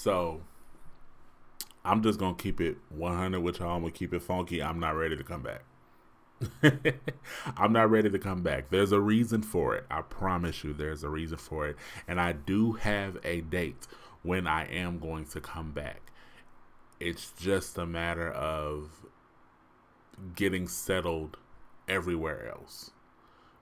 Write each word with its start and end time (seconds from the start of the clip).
So 0.00 0.40
I'm 1.84 2.02
just 2.02 2.18
gonna 2.18 2.34
keep 2.34 2.58
it 2.58 2.78
100 2.88 3.38
with 3.38 3.58
y'all. 3.58 3.76
I'm 3.76 3.82
gonna 3.82 3.92
keep 3.92 4.14
it 4.14 4.22
funky. 4.22 4.62
I'm 4.62 4.80
not 4.80 4.96
ready 4.96 5.14
to 5.14 5.22
come 5.22 5.42
back. 5.42 5.62
I'm 7.58 7.74
not 7.74 7.90
ready 7.90 8.08
to 8.08 8.18
come 8.18 8.42
back. 8.42 8.70
There's 8.70 8.92
a 8.92 9.00
reason 9.00 9.42
for 9.42 9.74
it. 9.76 9.84
I 9.90 10.00
promise 10.00 10.64
you, 10.64 10.72
there's 10.72 11.04
a 11.04 11.10
reason 11.10 11.36
for 11.36 11.68
it. 11.68 11.76
And 12.08 12.18
I 12.18 12.32
do 12.32 12.72
have 12.72 13.18
a 13.24 13.42
date 13.42 13.86
when 14.22 14.46
I 14.46 14.64
am 14.68 15.00
going 15.00 15.26
to 15.26 15.40
come 15.42 15.72
back. 15.72 16.00
It's 16.98 17.32
just 17.38 17.76
a 17.76 17.84
matter 17.84 18.30
of 18.32 19.04
getting 20.34 20.66
settled 20.66 21.36
everywhere 21.86 22.48
else. 22.48 22.92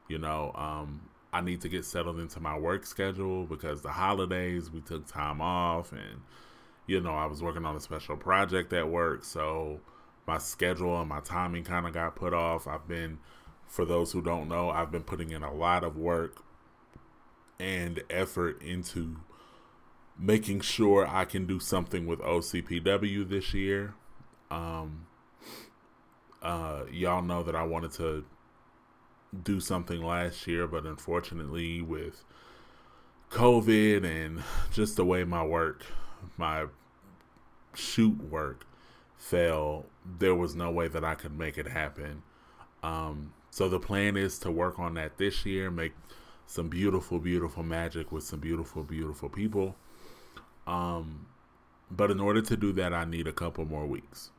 You 0.07 0.19
know, 0.19 0.53
um, 0.55 1.09
I 1.39 1.41
need 1.41 1.61
to 1.61 1.69
get 1.69 1.85
settled 1.85 2.19
into 2.19 2.41
my 2.41 2.59
work 2.59 2.85
schedule 2.85 3.45
because 3.45 3.81
the 3.83 3.93
holidays 3.93 4.73
we 4.73 4.81
took 4.81 5.07
time 5.07 5.41
off 5.41 5.93
and 5.93 6.23
you 6.89 7.01
know, 7.01 7.15
I 7.15 7.27
was 7.27 7.43
working 7.43 7.65
on 7.65 7.77
a 7.77 7.81
special 7.81 8.17
project 8.17 8.73
at 8.73 8.89
work, 8.89 9.23
so 9.23 9.81
my 10.27 10.39
schedule 10.39 10.99
and 10.99 11.09
my 11.09 11.21
timing 11.21 11.63
kind 11.63 11.87
of 11.87 11.93
got 11.93 12.17
put 12.17 12.35
off. 12.35 12.67
I've 12.67 12.89
been 12.89 13.19
for 13.69 13.85
those 13.85 14.11
who 14.11 14.21
don't 14.21 14.49
know, 14.49 14.71
I've 14.71 14.91
been 14.91 15.05
putting 15.05 15.31
in 15.31 15.45
a 15.45 15.55
lot 15.55 15.85
of 15.85 15.97
work 15.97 16.43
and 17.61 18.03
effort 18.11 18.61
into 18.61 19.21
making 20.19 20.63
sure 20.63 21.07
I 21.07 21.25
can 21.25 21.47
do 21.47 21.61
something 21.61 22.05
with 22.05 22.19
OCPW 22.19 23.29
this 23.29 23.55
year. 23.55 23.95
Um, 24.51 25.07
uh, 26.43 26.85
y'all 26.91 27.23
know 27.23 27.45
that 27.45 27.55
I 27.55 27.63
wanted 27.63 27.93
to 27.93 28.25
do 29.43 29.61
something 29.61 30.03
last 30.03 30.47
year, 30.47 30.67
but 30.67 30.85
unfortunately, 30.85 31.83
with 31.83 32.25
COVID 33.31 34.05
and 34.05 34.43
just 34.73 34.97
the 34.97 35.05
way 35.05 35.25
my 35.25 35.45
work, 35.45 35.85
my 36.37 36.67
shoot 37.75 38.19
work 38.31 38.67
fell, 39.17 39.87
there 40.19 40.35
was 40.35 40.55
no 40.55 40.71
way 40.71 40.89
that 40.89 41.05
I 41.05 41.15
could 41.15 41.39
make 41.39 41.59
it 41.59 41.69
happen. 41.69 42.23
Um, 42.83 43.33
so 43.51 43.69
the 43.69 43.81
plan 43.81 44.17
is 44.17 44.39
to 44.41 44.51
work 44.51 44.79
on 44.79 44.95
that 44.95 45.19
this 45.19 45.45
year, 45.45 45.71
make 45.71 45.93
some 46.47 46.69
beautiful, 46.69 47.19
beautiful 47.19 47.63
magic 47.63 48.11
with 48.11 48.25
some 48.25 48.41
beautiful, 48.41 48.83
beautiful 48.83 49.29
people. 49.29 49.77
Um, 50.67 51.27
but 51.91 52.11
in 52.11 52.21
order 52.21 52.41
to 52.43 52.57
do 52.57 52.73
that, 52.75 52.93
I 52.93 53.05
need 53.05 53.27
a 53.27 53.33
couple 53.33 53.65
more 53.65 53.87
weeks. 53.87 54.31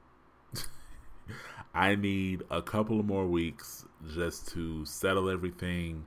I 1.74 1.96
need 1.96 2.44
a 2.50 2.62
couple 2.62 3.00
of 3.00 3.06
more 3.06 3.28
weeks 3.28 3.86
just 4.14 4.48
to 4.50 4.86
settle 4.86 5.30
everything, 5.30 6.06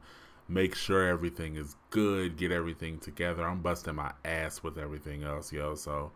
make 0.48 0.74
sure 0.74 1.06
everything 1.06 1.56
is 1.56 1.76
good, 1.90 2.36
get 2.36 2.50
everything 2.50 2.98
together. 2.98 3.46
I'm 3.46 3.60
busting 3.60 3.94
my 3.94 4.12
ass 4.24 4.62
with 4.62 4.76
everything 4.76 5.22
else, 5.22 5.52
yo. 5.52 5.74
So, 5.74 6.10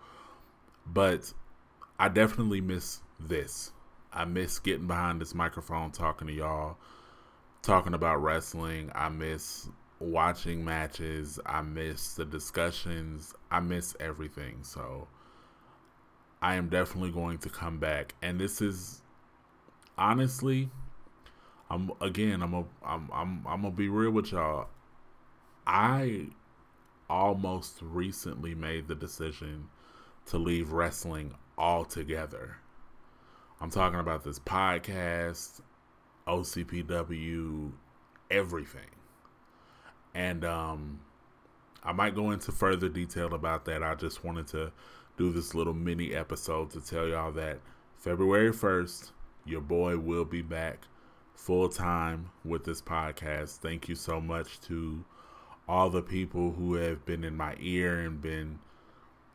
but 0.85 1.33
I 1.99 2.09
definitely 2.09 2.61
miss 2.61 3.01
this. 3.21 3.73
I 4.13 4.25
miss 4.25 4.59
getting 4.59 4.87
behind 4.87 5.21
this 5.21 5.35
microphone 5.35 5.91
talking 5.93 6.27
to 6.27 6.33
y'all, 6.33 6.77
talking 7.63 7.95
about 7.95 8.23
wrestling. 8.23 8.91
I 8.95 9.09
miss 9.11 9.69
watching 10.01 10.65
matches. 10.65 11.39
I 11.47 11.63
miss 11.63 12.15
the 12.15 12.25
discussions. 12.25 13.35
I 13.51 13.61
miss 13.61 13.95
everything. 14.01 14.59
So, 14.63 15.07
I 16.43 16.57
am 16.57 16.69
definitely 16.69 17.11
going 17.13 17.39
to 17.39 17.49
come 17.49 17.79
back. 17.79 18.15
And 18.23 18.41
this 18.41 18.61
is 18.61 19.03
honestly, 19.99 20.71
I'm 21.71 21.91
again, 22.01 22.43
I'm 22.43 22.55
a, 22.55 22.65
I'm, 22.85 23.11
I'm, 23.13 23.47
I'm 23.47 23.63
gonna 23.63 23.71
be 23.71 23.89
real 23.89 24.11
with 24.11 24.33
y'all. 24.33 24.69
I 25.67 26.29
almost 27.09 27.79
recently 27.83 28.55
made 28.55 28.89
the 28.89 28.95
decision 28.95 29.69
to 30.27 30.39
leave 30.39 30.73
wrestling 30.73 31.35
altogether. 31.59 32.57
I'm 33.61 33.71
talking 33.71 33.99
about 33.99 34.25
this 34.25 34.39
podcast, 34.39 35.61
OCPW, 36.27 37.73
everything. 38.31 38.91
And 40.15 40.45
um 40.45 41.01
I 41.83 41.93
might 41.93 42.17
go 42.17 42.33
into 42.33 42.51
further 42.51 42.89
detail 42.89 43.33
about 43.33 43.65
that. 43.67 43.83
I 43.85 43.95
just 43.95 44.25
wanted 44.25 44.49
to 44.49 44.73
do 45.17 45.33
this 45.33 45.55
little 45.55 45.73
mini 45.73 46.15
episode 46.15 46.71
to 46.71 46.81
tell 46.81 47.07
y'all 47.07 47.31
that 47.33 47.61
February 47.97 48.51
1st, 48.51 49.13
your 49.47 49.61
boy 49.61 49.97
will 49.97 50.25
be 50.25 50.43
back 50.43 50.87
full 51.35 51.69
time 51.69 52.31
with 52.45 52.65
this 52.65 52.83
podcast. 52.83 53.59
Thank 53.59 53.89
you 53.89 53.95
so 53.95 54.21
much 54.21 54.61
to 54.63 55.05
all 55.69 55.91
the 55.91 56.03
people 56.03 56.53
who 56.53 56.75
have 56.75 57.05
been 57.05 57.25
in 57.25 57.37
my 57.37 57.57
ear 57.61 58.01
and 58.01 58.21
been 58.21 58.59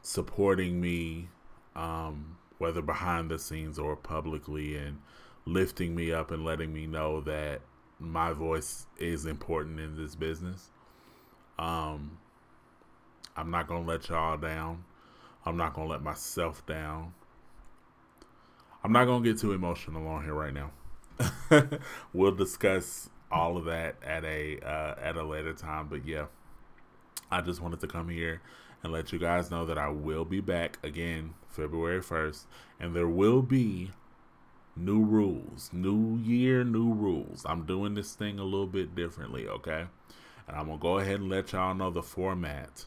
supporting 0.02 0.82
me, 0.82 1.30
um, 1.76 2.38
whether 2.58 2.82
behind 2.82 3.30
the 3.30 3.40
scenes 3.40 3.80
or 3.80 3.96
publicly, 3.96 4.76
and 4.76 5.00
lifting 5.46 5.96
me 5.96 6.12
up 6.12 6.32
and 6.32 6.44
letting 6.44 6.74
me 6.74 6.86
know 6.88 7.22
that 7.22 7.62
my 8.00 8.34
voice 8.34 8.88
is 8.98 9.26
important 9.26 9.80
in 9.80 9.96
this 9.96 10.16
business. 10.16 10.72
Um, 11.60 12.18
I'm 13.36 13.52
not 13.52 13.68
gonna 13.68 13.86
let 13.86 14.10
y'all 14.10 14.38
down. 14.38 14.84
I'm 15.46 15.58
not 15.58 15.74
gonna 15.74 15.90
let 15.90 16.02
myself 16.02 16.66
down. 16.66 17.14
I'm 18.84 18.92
not 18.92 19.06
gonna 19.06 19.24
get 19.24 19.38
too 19.38 19.54
emotional 19.54 20.08
on 20.08 20.24
here 20.24 20.34
right 20.34 20.54
now. 20.54 20.72
we'll 22.14 22.32
discuss 22.32 23.10
all 23.32 23.56
of 23.58 23.66
that 23.66 23.96
at 24.04 24.26
a 24.26 24.60
uh, 24.60 24.96
at 25.00 25.16
a 25.16 25.24
later 25.24 25.54
time. 25.54 25.88
But 25.88 26.06
yeah, 26.08 26.26
I 27.30 27.42
just 27.42 27.62
wanted 27.62 27.80
to 27.82 27.88
come 27.88 28.10
here 28.10 28.42
and 28.84 28.92
let 28.92 29.14
you 29.14 29.20
guys 29.20 29.52
know 29.52 29.66
that 29.68 29.78
I 29.78 29.90
will 29.90 30.26
be 30.26 30.40
back 30.42 30.80
again 30.82 31.36
February 31.48 32.02
first, 32.02 32.48
and 32.80 32.96
there 32.96 33.08
will 33.08 33.44
be 33.44 33.92
new 34.76 35.04
rules, 35.04 35.70
new 35.72 36.18
year, 36.18 36.64
new 36.64 36.92
rules. 36.92 37.46
I'm 37.48 37.66
doing 37.68 37.94
this 37.94 38.16
thing 38.16 38.40
a 38.40 38.44
little 38.44 38.66
bit 38.66 38.96
differently, 38.96 39.48
okay? 39.48 39.86
And 40.48 40.58
I'm 40.58 40.66
gonna 40.66 40.80
go 40.80 40.98
ahead 40.98 41.20
and 41.20 41.30
let 41.30 41.52
y'all 41.52 41.76
know 41.76 41.92
the 41.92 42.02
format 42.02 42.86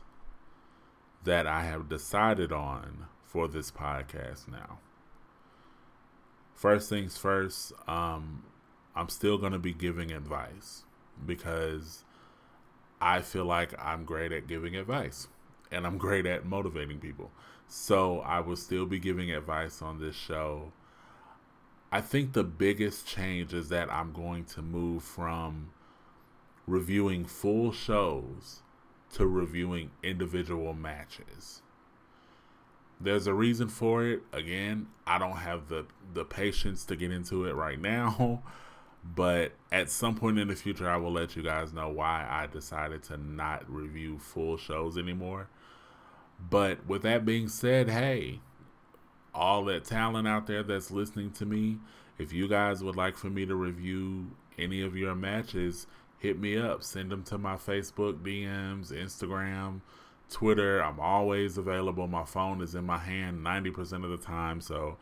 that 1.22 1.46
I 1.46 1.62
have 1.62 1.88
decided 1.88 2.50
on 2.50 3.06
for 3.22 3.46
this 3.46 3.70
podcast 3.70 4.48
now 4.48 4.80
first 6.54 6.88
things 6.88 7.16
first, 7.16 7.72
um, 7.86 8.44
I'm 8.94 9.08
still 9.08 9.38
going 9.38 9.52
to 9.52 9.58
be 9.58 9.72
giving 9.72 10.12
advice 10.12 10.84
because 11.26 12.04
I 13.00 13.20
feel 13.20 13.44
like 13.44 13.74
I'm 13.78 14.04
great 14.04 14.32
at 14.32 14.46
giving 14.46 14.76
advice 14.76 15.28
and 15.70 15.86
I'm 15.86 15.98
great 15.98 16.26
at 16.26 16.46
motivating 16.46 16.98
people. 16.98 17.30
So 17.66 18.20
I 18.20 18.40
will 18.40 18.56
still 18.56 18.86
be 18.86 18.98
giving 18.98 19.30
advice 19.30 19.82
on 19.82 19.98
this 19.98 20.14
show. 20.14 20.72
I 21.90 22.00
think 22.00 22.32
the 22.32 22.44
biggest 22.44 23.06
change 23.06 23.52
is 23.52 23.68
that 23.68 23.92
I'm 23.92 24.12
going 24.12 24.44
to 24.46 24.62
move 24.62 25.02
from 25.02 25.70
reviewing 26.66 27.24
full 27.24 27.72
shows 27.72 28.62
to 29.14 29.26
reviewing 29.26 29.90
individual 30.02 30.72
matches. 30.72 31.62
There's 33.04 33.26
a 33.26 33.34
reason 33.34 33.68
for 33.68 34.04
it. 34.06 34.22
Again, 34.32 34.88
I 35.06 35.18
don't 35.18 35.36
have 35.36 35.68
the 35.68 35.86
the 36.12 36.24
patience 36.24 36.84
to 36.86 36.96
get 36.96 37.10
into 37.10 37.44
it 37.44 37.54
right 37.54 37.78
now, 37.78 38.42
but 39.04 39.52
at 39.70 39.90
some 39.90 40.14
point 40.14 40.38
in 40.38 40.48
the 40.48 40.56
future 40.56 40.88
I 40.88 40.96
will 40.96 41.12
let 41.12 41.36
you 41.36 41.42
guys 41.42 41.72
know 41.72 41.90
why 41.90 42.26
I 42.28 42.46
decided 42.46 43.02
to 43.04 43.16
not 43.16 43.70
review 43.70 44.18
full 44.18 44.56
shows 44.56 44.96
anymore. 44.96 45.48
But 46.50 46.86
with 46.86 47.02
that 47.02 47.24
being 47.24 47.48
said, 47.48 47.88
hey, 47.88 48.40
all 49.34 49.64
that 49.66 49.84
talent 49.84 50.26
out 50.26 50.46
there 50.46 50.62
that's 50.62 50.90
listening 50.90 51.30
to 51.32 51.46
me, 51.46 51.78
if 52.18 52.32
you 52.32 52.48
guys 52.48 52.82
would 52.82 52.96
like 52.96 53.16
for 53.16 53.28
me 53.28 53.44
to 53.46 53.54
review 53.54 54.30
any 54.58 54.80
of 54.82 54.96
your 54.96 55.14
matches, 55.14 55.86
hit 56.18 56.38
me 56.38 56.56
up. 56.56 56.82
Send 56.82 57.10
them 57.10 57.22
to 57.24 57.38
my 57.38 57.56
Facebook 57.56 58.22
DMs, 58.22 58.92
Instagram, 58.92 59.80
Twitter. 60.30 60.82
I'm 60.82 61.00
always 61.00 61.58
available. 61.58 62.06
My 62.06 62.24
phone 62.24 62.62
is 62.62 62.74
in 62.74 62.84
my 62.84 62.98
hand 62.98 63.44
90% 63.44 64.04
of 64.04 64.10
the 64.10 64.16
time. 64.16 64.60
So, 64.60 64.96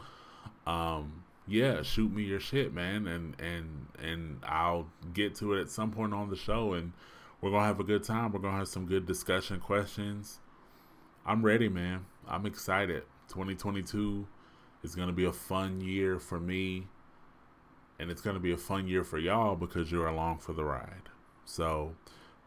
um, 0.67 1.25
yeah, 1.47 1.83
shoot 1.83 2.13
me 2.13 2.23
your 2.23 2.41
shit, 2.41 2.73
man, 2.73 3.07
and 3.07 3.35
and 3.41 3.87
and 4.01 4.39
I'll 4.45 4.87
get 5.13 5.35
to 5.37 5.55
it 5.55 5.61
at 5.61 5.71
some 5.71 5.91
point 5.91 6.15
on 6.15 6.31
the 6.31 6.37
show, 6.37 6.73
and 6.73 6.93
we're 7.41 7.51
gonna 7.51 7.67
have 7.67 7.81
a 7.81 7.85
good 7.85 8.05
time. 8.05 8.33
We're 8.33 8.41
gonna 8.41 8.59
have 8.59 8.69
some 8.69 8.87
good 8.87 9.07
discussion 9.07 9.59
questions. 9.59 10.39
I'm 11.27 11.45
ready, 11.45 11.69
man. 11.69 12.07
I'm 12.29 12.47
excited. 12.47 13.03
2022 13.29 14.27
is 14.83 14.95
gonna 14.95 15.13
be 15.13 15.25
a 15.25 15.33
fun 15.33 15.81
year 15.81 16.19
for 16.21 16.39
me, 16.39 16.87
and 17.99 18.11
it's 18.11 18.21
gonna 18.21 18.41
be 18.41 18.53
a 18.53 18.57
fun 18.57 18.87
year 18.87 19.03
for 19.03 19.19
y'all 19.19 19.57
because 19.57 19.91
you're 19.91 20.07
along 20.07 20.39
for 20.39 20.53
the 20.53 20.65
ride. 20.65 21.09
So, 21.45 21.97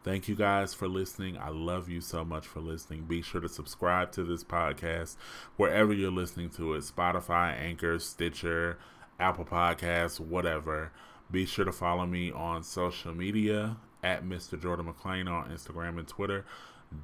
Thank 0.05 0.27
you 0.27 0.35
guys 0.35 0.75
for 0.75 0.87
listening. 0.87 1.35
I 1.35 1.49
love 1.49 1.89
you 1.89 1.99
so 1.99 2.23
much 2.23 2.45
for 2.45 2.59
listening. 2.59 3.05
Be 3.05 3.23
sure 3.23 3.41
to 3.41 3.49
subscribe 3.49 4.11
to 4.11 4.23
this 4.23 4.43
podcast 4.43 5.15
wherever 5.57 5.91
you're 5.91 6.11
listening 6.11 6.51
to 6.51 6.75
it 6.75 6.81
Spotify, 6.81 7.59
Anchor, 7.59 7.97
Stitcher, 7.97 8.77
Apple 9.19 9.45
Podcasts, 9.45 10.19
whatever. 10.19 10.91
Be 11.31 11.47
sure 11.47 11.65
to 11.65 11.71
follow 11.71 12.05
me 12.05 12.31
on 12.31 12.61
social 12.61 13.15
media 13.15 13.77
at 14.03 14.23
Mr. 14.23 14.61
Jordan 14.61 14.93
McClain 14.93 15.27
on 15.27 15.49
Instagram 15.49 15.97
and 15.97 16.07
Twitter. 16.07 16.45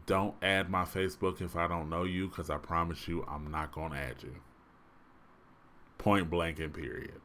Don't 0.06 0.36
add 0.44 0.70
my 0.70 0.84
Facebook 0.84 1.42
if 1.42 1.56
I 1.56 1.68
don't 1.68 1.90
know 1.90 2.04
you, 2.04 2.28
because 2.28 2.52
I 2.52 2.58
promise 2.58 3.08
you 3.08 3.26
I'm 3.28 3.50
not 3.50 3.72
going 3.72 3.94
to 3.94 3.98
add 3.98 4.18
you. 4.22 4.36
Point 5.98 6.30
blank 6.30 6.60
and 6.60 6.72
period. 6.72 7.20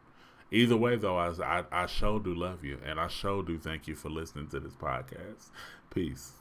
Either 0.50 0.76
way, 0.76 0.96
though, 0.96 1.16
I, 1.16 1.30
I, 1.42 1.64
I 1.72 1.86
sure 1.86 2.20
do 2.20 2.34
love 2.34 2.64
you, 2.64 2.78
and 2.84 3.00
I 3.00 3.08
sure 3.08 3.42
do 3.42 3.58
thank 3.58 3.88
you 3.88 3.94
for 3.94 4.08
listening 4.08 4.48
to 4.48 4.60
this 4.60 4.74
podcast. 4.74 5.50
Peace. 5.90 6.32